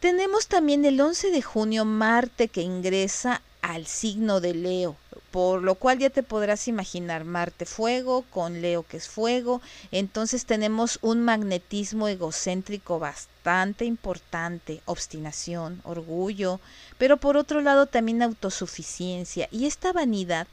Tenemos 0.00 0.48
también 0.48 0.84
el 0.84 1.00
11 1.00 1.30
de 1.30 1.42
junio 1.42 1.84
Marte 1.84 2.48
que 2.48 2.62
ingresa 2.62 3.42
al 3.62 3.86
signo 3.86 4.40
de 4.40 4.52
Leo, 4.54 4.96
por 5.30 5.62
lo 5.62 5.74
cual 5.74 5.98
ya 5.98 6.10
te 6.10 6.22
podrás 6.22 6.68
imaginar 6.68 7.24
Marte 7.24 7.64
fuego 7.64 8.24
con 8.30 8.60
Leo 8.60 8.82
que 8.82 8.98
es 8.98 9.08
fuego, 9.08 9.62
entonces 9.90 10.44
tenemos 10.44 10.98
un 11.00 11.22
magnetismo 11.22 12.08
egocéntrico 12.08 12.98
bastante 12.98 13.86
importante, 13.86 14.82
obstinación, 14.84 15.80
orgullo, 15.84 16.60
pero 16.98 17.16
por 17.16 17.38
otro 17.38 17.62
lado 17.62 17.86
también 17.86 18.22
autosuficiencia 18.22 19.48
y 19.50 19.64
esta 19.64 19.92
vanidad 19.92 20.46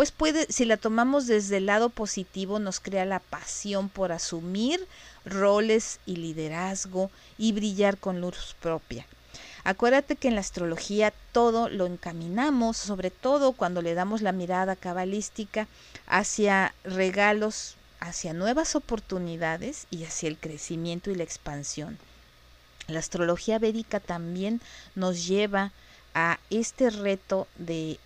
pues 0.00 0.12
puede, 0.12 0.46
si 0.50 0.64
la 0.64 0.78
tomamos 0.78 1.26
desde 1.26 1.58
el 1.58 1.66
lado 1.66 1.90
positivo, 1.90 2.58
nos 2.58 2.80
crea 2.80 3.04
la 3.04 3.18
pasión 3.18 3.90
por 3.90 4.12
asumir 4.12 4.80
roles 5.26 6.00
y 6.06 6.16
liderazgo 6.16 7.10
y 7.36 7.52
brillar 7.52 7.98
con 7.98 8.22
luz 8.22 8.56
propia. 8.62 9.04
Acuérdate 9.62 10.16
que 10.16 10.28
en 10.28 10.36
la 10.36 10.40
astrología 10.40 11.12
todo 11.32 11.68
lo 11.68 11.84
encaminamos, 11.84 12.78
sobre 12.78 13.10
todo 13.10 13.52
cuando 13.52 13.82
le 13.82 13.92
damos 13.92 14.22
la 14.22 14.32
mirada 14.32 14.74
cabalística 14.74 15.68
hacia 16.06 16.72
regalos, 16.82 17.76
hacia 18.00 18.32
nuevas 18.32 18.76
oportunidades 18.76 19.86
y 19.90 20.04
hacia 20.04 20.30
el 20.30 20.38
crecimiento 20.38 21.10
y 21.10 21.14
la 21.14 21.24
expansión. 21.24 21.98
La 22.86 23.00
astrología 23.00 23.58
védica 23.58 24.00
también 24.00 24.62
nos 24.94 25.26
lleva 25.26 25.72
a 26.14 26.38
este 26.48 26.88
reto 26.88 27.46
de 27.58 28.00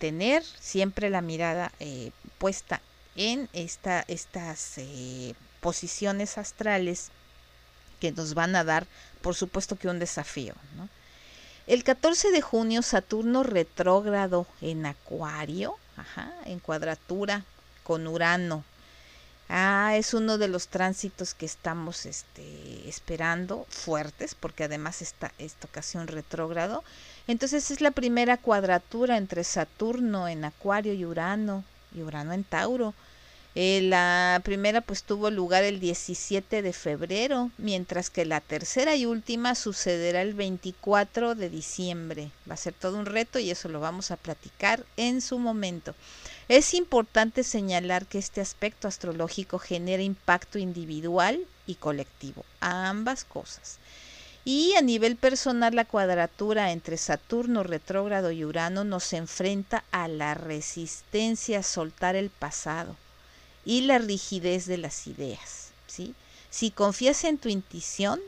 tener 0.00 0.42
siempre 0.42 1.10
la 1.10 1.20
mirada 1.20 1.70
eh, 1.78 2.10
puesta 2.38 2.80
en 3.16 3.48
esta, 3.52 4.02
estas 4.08 4.78
eh, 4.78 5.34
posiciones 5.60 6.38
astrales 6.38 7.10
que 8.00 8.10
nos 8.10 8.32
van 8.32 8.56
a 8.56 8.64
dar, 8.64 8.86
por 9.20 9.34
supuesto 9.34 9.76
que 9.76 9.88
un 9.88 9.98
desafío. 9.98 10.54
El 11.66 11.84
14 11.84 12.30
de 12.30 12.40
junio, 12.40 12.80
Saturno 12.80 13.42
retrógrado 13.42 14.46
en 14.62 14.86
Acuario, 14.86 15.76
en 16.46 16.58
cuadratura 16.60 17.44
con 17.84 18.06
Urano. 18.06 18.64
Ah, 19.50 19.96
es 19.96 20.14
uno 20.14 20.38
de 20.38 20.46
los 20.46 20.68
tránsitos 20.68 21.34
que 21.34 21.44
estamos 21.44 22.06
este, 22.06 22.88
esperando, 22.88 23.66
fuertes, 23.68 24.34
porque 24.34 24.64
además 24.64 25.02
está 25.02 25.32
esta 25.38 25.66
ocasión 25.66 26.06
retrógrado. 26.06 26.84
Entonces 27.26 27.70
es 27.70 27.80
la 27.80 27.90
primera 27.90 28.36
cuadratura 28.36 29.16
entre 29.16 29.44
Saturno 29.44 30.28
en 30.28 30.44
Acuario 30.44 30.92
y 30.94 31.04
Urano, 31.04 31.64
y 31.94 32.02
Urano 32.02 32.32
en 32.32 32.44
Tauro. 32.44 32.94
Eh, 33.56 33.80
la 33.82 34.40
primera 34.44 34.80
pues 34.80 35.02
tuvo 35.02 35.28
lugar 35.28 35.64
el 35.64 35.80
17 35.80 36.62
de 36.62 36.72
febrero, 36.72 37.50
mientras 37.58 38.08
que 38.08 38.24
la 38.24 38.40
tercera 38.40 38.94
y 38.94 39.06
última 39.06 39.56
sucederá 39.56 40.22
el 40.22 40.34
24 40.34 41.34
de 41.34 41.50
diciembre. 41.50 42.30
Va 42.48 42.54
a 42.54 42.56
ser 42.56 42.74
todo 42.74 42.96
un 42.96 43.06
reto 43.06 43.40
y 43.40 43.50
eso 43.50 43.68
lo 43.68 43.80
vamos 43.80 44.12
a 44.12 44.16
platicar 44.16 44.84
en 44.96 45.20
su 45.20 45.40
momento. 45.40 45.96
Es 46.48 46.74
importante 46.74 47.42
señalar 47.42 48.06
que 48.06 48.18
este 48.18 48.40
aspecto 48.40 48.86
astrológico 48.86 49.58
genera 49.58 50.02
impacto 50.02 50.58
individual 50.58 51.40
y 51.66 51.74
colectivo, 51.74 52.44
ambas 52.60 53.24
cosas. 53.24 53.78
Y 54.44 54.74
a 54.74 54.80
nivel 54.80 55.16
personal, 55.16 55.74
la 55.74 55.84
cuadratura 55.84 56.72
entre 56.72 56.96
Saturno 56.96 57.62
retrógrado 57.62 58.30
y 58.30 58.44
Urano 58.44 58.84
nos 58.84 59.12
enfrenta 59.12 59.84
a 59.90 60.08
la 60.08 60.34
resistencia 60.34 61.58
a 61.58 61.62
soltar 61.62 62.16
el 62.16 62.30
pasado 62.30 62.96
y 63.66 63.82
la 63.82 63.98
rigidez 63.98 64.66
de 64.66 64.78
las 64.78 65.06
ideas. 65.06 65.72
¿sí? 65.86 66.14
Si 66.48 66.70
confías 66.70 67.24
en 67.24 67.36
tu 67.36 67.50
intuición, 67.50 68.18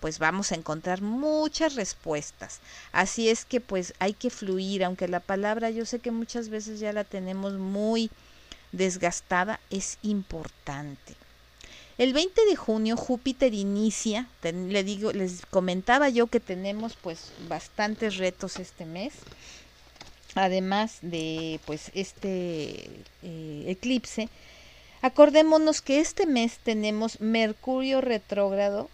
pues 0.00 0.18
vamos 0.18 0.52
a 0.52 0.56
encontrar 0.56 1.00
muchas 1.00 1.74
respuestas. 1.76 2.60
Así 2.92 3.30
es 3.30 3.46
que 3.46 3.62
pues 3.62 3.94
hay 4.00 4.12
que 4.12 4.28
fluir, 4.28 4.84
aunque 4.84 5.08
la 5.08 5.20
palabra 5.20 5.70
yo 5.70 5.86
sé 5.86 6.00
que 6.00 6.10
muchas 6.10 6.50
veces 6.50 6.78
ya 6.78 6.92
la 6.92 7.04
tenemos 7.04 7.54
muy 7.54 8.10
desgastada, 8.72 9.60
es 9.70 9.96
importante. 10.02 11.16
El 11.96 12.12
20 12.12 12.44
de 12.46 12.56
junio 12.56 12.96
Júpiter 12.96 13.54
inicia, 13.54 14.26
le 14.42 14.82
digo, 14.82 15.12
les 15.12 15.46
comentaba 15.46 16.08
yo 16.08 16.26
que 16.26 16.40
tenemos 16.40 16.96
pues 17.00 17.30
bastantes 17.48 18.16
retos 18.16 18.58
este 18.58 18.84
mes. 18.84 19.14
Además 20.34 20.98
de 21.02 21.60
pues 21.66 21.92
este 21.94 22.90
eh, 23.22 23.64
eclipse, 23.68 24.28
acordémonos 25.02 25.80
que 25.80 26.00
este 26.00 26.26
mes 26.26 26.58
tenemos 26.64 27.20
Mercurio 27.20 28.00
retrógrado 28.00 28.90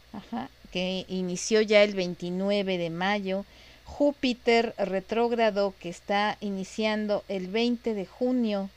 que 0.70 1.06
inició 1.08 1.62
ya 1.62 1.82
el 1.82 1.94
29 1.94 2.76
de 2.76 2.90
mayo, 2.90 3.46
Júpiter 3.84 4.74
retrógrado 4.76 5.74
que 5.80 5.88
está 5.88 6.36
iniciando 6.40 7.24
el 7.28 7.48
20 7.48 7.94
de 7.94 8.06
junio, 8.06 8.70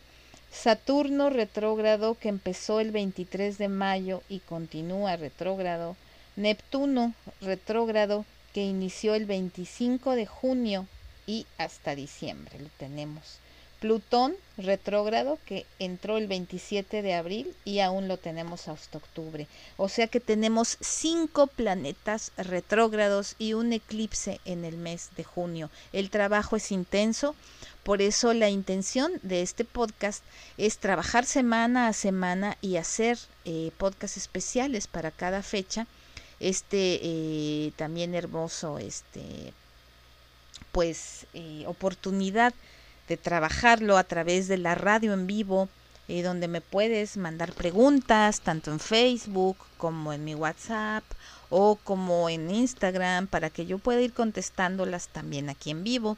Saturno 0.53 1.31
retrógrado 1.31 2.15
que 2.15 2.29
empezó 2.29 2.79
el 2.79 2.91
23 2.91 3.57
de 3.57 3.67
mayo 3.69 4.21
y 4.29 4.39
continúa 4.39 5.17
retrógrado, 5.17 5.97
Neptuno 6.35 7.15
retrógrado 7.41 8.23
que 8.53 8.61
inició 8.61 9.15
el 9.15 9.25
25 9.25 10.11
de 10.11 10.27
junio 10.27 10.87
y 11.25 11.47
hasta 11.57 11.95
diciembre 11.95 12.59
lo 12.59 12.69
tenemos. 12.77 13.39
Plutón 13.79 14.35
retrógrado 14.57 15.39
que 15.45 15.65
entró 15.79 16.17
el 16.17 16.27
27 16.27 17.01
de 17.01 17.15
abril 17.15 17.53
y 17.65 17.79
aún 17.79 18.07
lo 18.07 18.17
tenemos 18.17 18.69
hasta 18.69 18.99
octubre. 18.99 19.47
O 19.75 19.89
sea 19.89 20.07
que 20.07 20.21
tenemos 20.21 20.77
cinco 20.79 21.47
planetas 21.47 22.31
retrógrados 22.37 23.35
y 23.39 23.55
un 23.55 23.73
eclipse 23.73 24.39
en 24.45 24.63
el 24.63 24.77
mes 24.77 25.09
de 25.17 25.25
junio. 25.25 25.69
El 25.91 26.11
trabajo 26.11 26.55
es 26.55 26.71
intenso, 26.71 27.35
por 27.83 28.01
eso 28.01 28.33
la 28.33 28.49
intención 28.49 29.11
de 29.23 29.41
este 29.41 29.65
podcast 29.65 30.23
es 30.57 30.77
trabajar 30.77 31.25
semana 31.25 31.87
a 31.87 31.93
semana 31.93 32.57
y 32.61 32.77
hacer 32.77 33.17
eh, 33.43 33.71
podcasts 33.77 34.15
especiales 34.15 34.87
para 34.87 35.11
cada 35.11 35.43
fecha. 35.43 35.85
Este 36.39 36.99
eh, 37.03 37.73
también 37.75 38.15
hermoso, 38.15 38.79
este, 38.79 39.53
pues, 40.71 41.27
eh, 41.33 41.65
oportunidad 41.67 42.53
de 43.09 43.17
trabajarlo 43.17 43.97
a 43.97 44.05
través 44.05 44.47
de 44.47 44.57
la 44.57 44.75
radio 44.75 45.13
en 45.13 45.27
vivo, 45.27 45.67
donde 46.07 46.47
me 46.47 46.61
puedes 46.61 47.17
mandar 47.17 47.53
preguntas 47.53 48.41
tanto 48.41 48.71
en 48.71 48.79
Facebook 48.79 49.57
como 49.77 50.13
en 50.13 50.23
mi 50.23 50.35
WhatsApp 50.35 51.03
o 51.49 51.75
como 51.77 52.29
en 52.29 52.51
Instagram 52.51 53.27
para 53.27 53.49
que 53.49 53.65
yo 53.65 53.77
pueda 53.77 54.01
ir 54.01 54.13
contestándolas 54.13 55.07
también 55.07 55.49
aquí 55.49 55.71
en 55.71 55.83
vivo. 55.83 56.17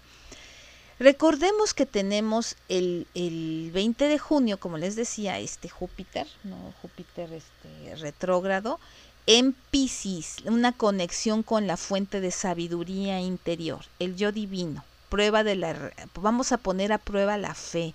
Recordemos 1.00 1.74
que 1.74 1.86
tenemos 1.86 2.56
el, 2.70 3.08
el 3.16 3.72
20 3.74 4.08
de 4.08 4.18
junio, 4.18 4.60
como 4.60 4.78
les 4.78 4.96
decía, 4.96 5.40
este 5.40 5.70
Júpiter, 5.70 6.28
¿no? 6.44 6.56
Júpiter 6.82 7.32
este, 7.34 7.96
retrógrado, 7.96 8.80
en 9.28 9.54
Pisces, 9.72 10.38
una 10.46 10.72
conexión 10.72 11.44
con 11.44 11.68
la 11.68 11.78
fuente 11.78 12.22
de 12.22 12.32
sabiduría 12.32 13.20
interior, 13.20 13.84
el 14.00 14.16
yo 14.16 14.32
divino 14.32 14.84
prueba 15.10 15.44
de 15.44 15.56
la 15.56 15.94
vamos 16.16 16.52
a 16.52 16.58
poner 16.58 16.92
a 16.92 16.98
prueba 16.98 17.38
la 17.38 17.54
fe, 17.54 17.94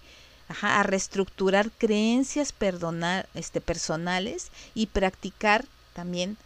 a 0.62 0.83
reestructurar 0.83 1.71
creencias 1.71 2.52
perdonar, 2.52 3.28
este, 3.35 3.61
personales 3.61 4.50
y 4.75 4.87
practicar 4.87 5.66
también 5.92 6.37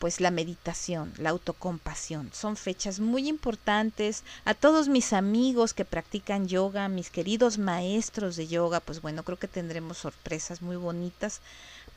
pues 0.00 0.18
la 0.18 0.30
meditación, 0.30 1.12
la 1.18 1.28
autocompasión. 1.28 2.30
Son 2.32 2.56
fechas 2.56 3.00
muy 3.00 3.28
importantes. 3.28 4.24
A 4.46 4.54
todos 4.54 4.88
mis 4.88 5.12
amigos 5.12 5.74
que 5.74 5.84
practican 5.84 6.48
yoga, 6.48 6.88
mis 6.88 7.10
queridos 7.10 7.58
maestros 7.58 8.34
de 8.34 8.48
yoga, 8.48 8.80
pues 8.80 9.02
bueno, 9.02 9.22
creo 9.24 9.38
que 9.38 9.46
tendremos 9.46 9.98
sorpresas 9.98 10.62
muy 10.62 10.76
bonitas 10.76 11.42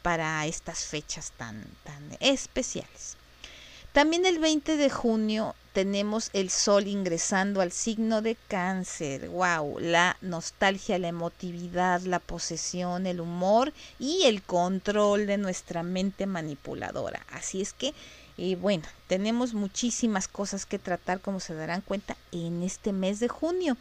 para 0.02 0.46
estas 0.46 0.84
fechas 0.84 1.32
tan, 1.38 1.64
tan 1.86 2.18
especiales. 2.20 3.16
También 3.94 4.26
el 4.26 4.38
20 4.38 4.76
de 4.76 4.90
junio 4.90 5.56
tenemos 5.74 6.30
el 6.34 6.50
sol 6.52 6.88
ingresando 6.88 7.60
al 7.60 7.72
signo 7.72 8.22
de 8.22 8.38
cáncer. 8.48 9.28
Wow, 9.30 9.80
la 9.80 10.16
nostalgia, 10.22 11.00
la 11.00 11.08
emotividad, 11.08 12.02
la 12.02 12.20
posesión, 12.20 13.08
el 13.08 13.20
humor 13.20 13.74
y 14.00 14.24
el 14.24 14.44
control 14.44 15.26
de 15.26 15.38
nuestra 15.38 15.82
mente 15.82 16.28
manipuladora. 16.28 17.26
Así 17.32 17.62
es 17.62 17.74
que, 17.74 17.94
y 18.38 18.56
bueno, 18.56 18.84
tenemos 19.08 19.54
muchísimas 19.56 20.28
cosas 20.28 20.66
que 20.66 20.80
tratar, 20.80 21.20
como 21.20 21.40
se 21.40 21.56
darán 21.56 21.82
cuenta, 21.82 22.16
en 22.32 22.62
este 22.62 22.94
mes 22.94 23.20
de 23.20 23.28
junio. 23.28 23.76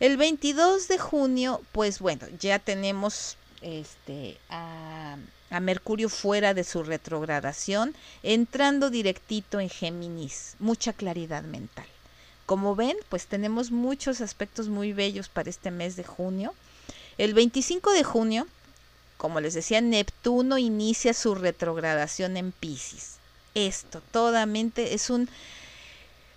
El 0.00 0.18
22 0.18 0.88
de 0.88 0.98
junio, 0.98 1.62
pues 1.72 1.98
bueno, 1.98 2.26
ya 2.38 2.58
tenemos 2.58 3.36
este 3.62 4.36
a 5.52 5.60
Mercurio 5.60 6.08
fuera 6.08 6.54
de 6.54 6.64
su 6.64 6.82
retrogradación, 6.82 7.94
entrando 8.22 8.88
directito 8.88 9.60
en 9.60 9.68
Géminis, 9.68 10.56
mucha 10.58 10.92
claridad 10.92 11.42
mental. 11.42 11.86
Como 12.46 12.74
ven, 12.74 12.96
pues 13.10 13.26
tenemos 13.26 13.70
muchos 13.70 14.20
aspectos 14.20 14.68
muy 14.68 14.92
bellos 14.92 15.28
para 15.28 15.50
este 15.50 15.70
mes 15.70 15.94
de 15.94 16.04
junio. 16.04 16.54
El 17.18 17.34
25 17.34 17.92
de 17.92 18.02
junio, 18.02 18.46
como 19.18 19.40
les 19.40 19.54
decía, 19.54 19.80
Neptuno 19.80 20.56
inicia 20.56 21.12
su 21.12 21.34
retrogradación 21.34 22.36
en 22.38 22.52
Pisces. 22.52 23.16
Esto 23.54 24.00
totalmente 24.10 24.94
es 24.94 25.10
un, 25.10 25.28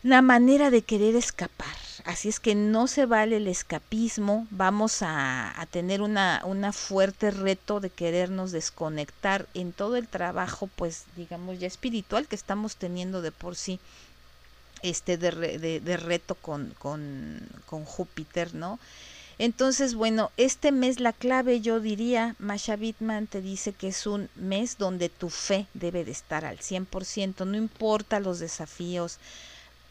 una 0.04 0.22
manera 0.22 0.70
de 0.70 0.82
querer 0.82 1.16
escapar 1.16 1.85
Así 2.04 2.30
es 2.30 2.40
que 2.40 2.56
no 2.56 2.88
se 2.88 3.06
vale 3.06 3.38
el 3.38 3.48
escapismo, 3.48 4.48
vamos 4.52 4.98
a, 5.02 5.54
tener 5.72 6.02
una, 6.02 6.42
una, 6.46 6.74
fuerte 6.74 7.32
reto 7.32 7.80
de 7.80 7.90
querernos 7.90 8.52
desconectar 8.52 9.48
en 9.54 9.72
todo 9.72 9.96
el 9.96 10.08
trabajo, 10.08 10.70
pues 10.76 11.06
digamos 11.16 11.60
ya 11.60 11.68
espiritual 11.68 12.28
que 12.28 12.36
estamos 12.36 12.76
teniendo 12.76 13.22
de 13.22 13.32
por 13.32 13.56
sí, 13.56 13.80
este 14.82 15.18
de, 15.18 15.98
reto 15.98 16.36
con, 16.36 16.74
con, 16.78 17.40
con 17.66 17.86
Júpiter, 17.86 18.54
¿no? 18.54 18.80
Entonces, 19.38 19.96
bueno, 19.96 20.32
este 20.38 20.72
mes 20.72 21.00
la 21.00 21.12
clave 21.12 21.60
yo 21.60 21.80
diría, 21.82 22.36
Masha 22.40 22.78
Bitman 22.78 23.28
te 23.28 23.42
dice 23.42 23.74
que 23.74 23.90
es 23.90 24.08
un 24.08 24.30
mes 24.36 24.78
donde 24.78 25.10
tu 25.10 25.30
fe 25.30 25.68
debe 25.74 26.06
de 26.06 26.12
estar 26.12 26.46
al 26.46 26.60
100%, 26.60 27.46
no 27.46 27.58
importa 27.58 28.22
los 28.22 28.40
desafíos. 28.40 29.18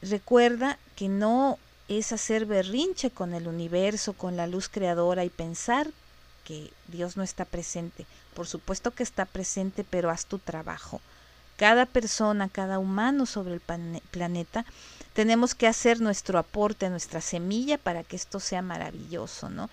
Recuerda 0.01 0.79
que 0.97 1.09
no 1.09 1.59
es 1.88 2.12
hacer 2.12 2.47
berrinche 2.47 3.11
con 3.11 3.35
el 3.35 3.47
universo, 3.47 4.12
con 4.14 4.37
la 4.37 4.47
luz 4.47 4.68
creadora 4.68 5.25
y 5.25 5.31
pensar 5.31 5.90
que 6.44 6.70
Dios 6.88 7.16
no 7.16 7.23
está 7.23 7.44
presente. 7.44 8.07
Por 8.35 8.47
supuesto 8.47 8.90
que 8.92 9.03
está 9.03 9.25
presente, 9.25 9.85
pero 9.88 10.11
haz 10.11 10.27
tu 10.27 10.38
trabajo. 10.38 11.01
Cada 11.57 11.87
persona, 11.87 12.49
cada 12.49 12.79
humano 12.79 13.27
sobre 13.27 13.55
el 13.55 13.61
planeta, 13.61 14.64
tenemos 15.12 15.55
que 15.55 15.68
hacer 15.68 16.01
nuestro 16.01 16.38
aporte, 16.38 16.90
nuestra 16.90 17.20
semilla 17.20 17.79
para 17.79 18.03
que 18.03 18.16
esto 18.16 18.40
sea 18.40 18.61
maravilloso, 18.61 19.49
¿no? 19.49 19.70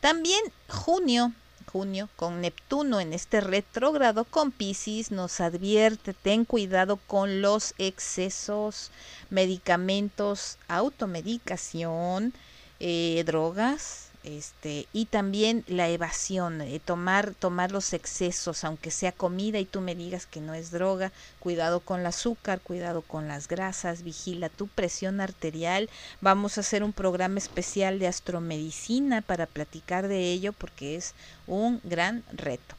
También 0.00 0.40
junio 0.68 1.32
junio 1.62 2.08
con 2.16 2.40
Neptuno 2.40 3.00
en 3.00 3.12
este 3.12 3.40
retrógrado 3.40 4.24
con 4.24 4.52
Pisces 4.52 5.10
nos 5.10 5.40
advierte, 5.40 6.14
ten 6.14 6.44
cuidado 6.44 6.96
con 6.96 7.42
los 7.42 7.74
excesos, 7.78 8.90
medicamentos, 9.30 10.58
automedicación, 10.68 12.32
eh, 12.80 13.22
drogas, 13.26 14.11
este 14.24 14.86
y 14.92 15.06
también 15.06 15.64
la 15.66 15.88
evasión 15.88 16.60
eh, 16.60 16.80
tomar 16.84 17.34
tomar 17.34 17.72
los 17.72 17.92
excesos 17.92 18.64
aunque 18.64 18.90
sea 18.90 19.12
comida 19.12 19.58
y 19.58 19.64
tú 19.64 19.80
me 19.80 19.94
digas 19.94 20.26
que 20.26 20.40
no 20.40 20.54
es 20.54 20.70
droga 20.70 21.12
cuidado 21.40 21.80
con 21.80 22.00
el 22.00 22.06
azúcar 22.06 22.60
cuidado 22.60 23.02
con 23.02 23.28
las 23.28 23.48
grasas 23.48 24.02
vigila 24.02 24.48
tu 24.48 24.68
presión 24.68 25.20
arterial. 25.20 25.90
Vamos 26.20 26.56
a 26.56 26.60
hacer 26.60 26.82
un 26.82 26.92
programa 26.92 27.38
especial 27.38 27.98
de 27.98 28.06
astromedicina 28.06 29.22
para 29.22 29.46
platicar 29.46 30.08
de 30.08 30.32
ello 30.32 30.52
porque 30.52 30.96
es 30.96 31.14
un 31.46 31.80
gran 31.84 32.22
reto. 32.32 32.74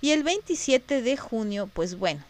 Y 0.00 0.10
el 0.10 0.22
27 0.22 1.02
de 1.02 1.16
junio 1.16 1.68
pues 1.72 1.98
bueno 1.98 2.24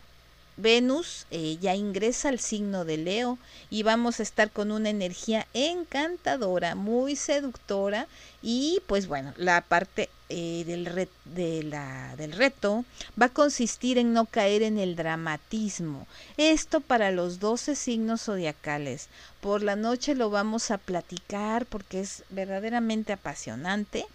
Venus 0.56 1.26
eh, 1.30 1.58
ya 1.60 1.74
ingresa 1.74 2.28
al 2.28 2.38
signo 2.38 2.84
de 2.84 2.96
Leo 2.96 3.38
y 3.70 3.82
vamos 3.82 4.20
a 4.20 4.22
estar 4.22 4.50
con 4.50 4.70
una 4.70 4.90
energía 4.90 5.46
encantadora, 5.52 6.74
muy 6.74 7.16
seductora 7.16 8.06
y 8.40 8.80
pues 8.86 9.08
bueno, 9.08 9.32
la 9.36 9.62
parte 9.62 10.10
eh, 10.28 10.64
del, 10.64 12.32
reto 12.32 12.84
va 13.20 13.26
a 13.26 13.32
consistir 13.32 13.98
en 13.98 14.12
no 14.12 14.26
caer 14.26 14.62
en 14.62 14.78
el 14.78 14.96
dramatismo. 14.96 16.06
Esto 16.36 16.80
para 16.80 17.10
los 17.10 17.40
12 17.40 17.74
signos 17.74 18.22
zodiacales. 18.22 19.08
Por 19.40 19.62
la 19.62 19.76
noche 19.76 20.14
lo 20.14 20.30
vamos 20.30 20.70
a 20.70 20.78
platicar 20.78 21.66
porque 21.66 22.00
es 22.00 22.22
verdaderamente 22.30 23.12
apasionante 23.12 24.06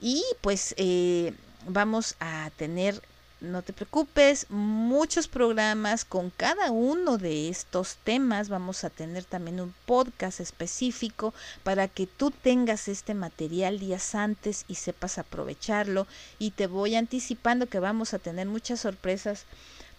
y 0.00 0.22
pues 0.40 0.74
eh, 0.78 1.34
vamos 1.66 2.16
a 2.20 2.50
tener 2.56 3.00
no 3.42 3.62
te 3.62 3.72
preocupes, 3.72 4.46
muchos 4.48 5.26
programas 5.26 6.04
con 6.04 6.30
cada 6.30 6.70
uno 6.70 7.18
de 7.18 7.48
estos 7.48 7.96
temas. 8.04 8.48
Vamos 8.48 8.84
a 8.84 8.90
tener 8.90 9.24
también 9.24 9.60
un 9.60 9.74
podcast 9.84 10.40
específico 10.40 11.34
para 11.64 11.88
que 11.88 12.06
tú 12.06 12.30
tengas 12.30 12.86
este 12.86 13.14
material 13.14 13.80
días 13.80 14.14
antes 14.14 14.64
y 14.68 14.76
sepas 14.76 15.18
aprovecharlo. 15.18 16.06
Y 16.38 16.52
te 16.52 16.68
voy 16.68 16.94
anticipando 16.94 17.66
que 17.66 17.80
vamos 17.80 18.14
a 18.14 18.20
tener 18.20 18.46
muchas 18.46 18.80
sorpresas 18.80 19.44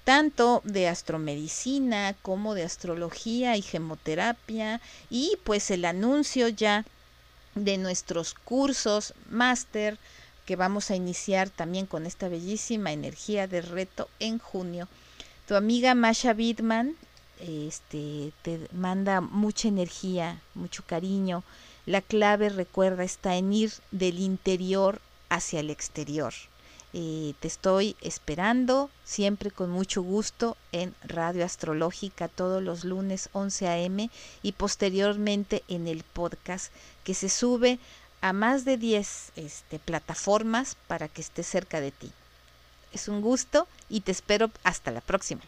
tanto 0.06 0.62
de 0.64 0.88
astromedicina 0.88 2.16
como 2.22 2.56
de 2.56 2.64
astrología 2.64 3.56
y 3.58 3.62
gemoterapia 3.62 4.82
y 5.10 5.38
pues 5.44 5.70
el 5.72 5.86
anuncio 5.86 6.48
ya 6.48 6.86
de 7.56 7.78
nuestros 7.78 8.34
cursos 8.34 9.14
máster 9.30 9.98
que 10.46 10.56
vamos 10.56 10.92
a 10.92 10.96
iniciar 10.96 11.50
también 11.50 11.86
con 11.86 12.06
esta 12.06 12.28
bellísima 12.28 12.92
energía 12.92 13.48
de 13.48 13.62
reto 13.62 14.10
en 14.20 14.40
junio. 14.40 14.88
Tu 15.48 15.56
amiga 15.56 15.96
Masha 15.96 16.34
Bidman 16.34 16.96
este, 17.40 18.32
te 18.42 18.68
manda 18.74 19.22
mucha 19.22 19.68
energía, 19.68 20.42
mucho 20.56 20.84
cariño. 20.86 21.44
La 21.86 22.02
clave, 22.02 22.50
recuerda, 22.50 23.04
está 23.04 23.36
en 23.36 23.52
ir 23.52 23.72
del 23.92 24.20
interior 24.20 25.02
hacia 25.30 25.60
el 25.60 25.70
exterior. 25.70 26.34
Eh, 26.96 27.34
te 27.40 27.48
estoy 27.48 27.96
esperando 28.02 28.92
siempre 29.04 29.50
con 29.50 29.72
mucho 29.72 30.04
gusto 30.04 30.56
en 30.72 30.94
Radio 31.04 31.44
Astrológica 31.44 32.28
todos 32.28 32.62
los 32.62 32.86
lunes 32.86 33.30
11 33.34 33.68
a.m. 33.68 34.12
y 34.44 34.52
posteriormente 34.52 35.64
en 35.68 35.88
el 35.88 36.04
podcast 36.04 36.72
que 37.04 37.16
se 37.16 37.30
sube 37.30 37.80
a 38.24 38.32
más 38.32 38.64
de 38.64 38.78
10 38.78 39.34
este, 39.36 39.80
plataformas 39.80 40.78
para 40.88 41.10
que 41.10 41.20
esté 41.20 41.44
cerca 41.44 41.82
de 41.82 41.92
ti. 41.92 42.10
Es 42.94 43.10
un 43.10 43.20
gusto 43.20 43.68
y 43.90 44.00
te 44.00 44.14
espero 44.14 44.50
hasta 44.64 44.92
la 44.92 45.02
próxima. 45.02 45.42